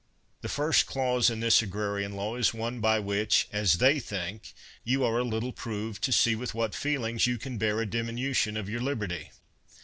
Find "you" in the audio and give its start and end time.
4.83-5.03, 7.27-7.37